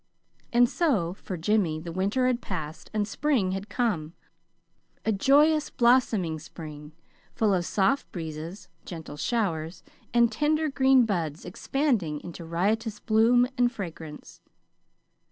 [0.51, 4.15] And so for Jimmy the winter had passed and spring had come
[5.05, 6.93] a joyous, blossoming spring
[7.35, 13.71] full of soft breezes, gentle showers, and tender green buds expanding into riotous bloom and
[13.71, 14.41] fragrance.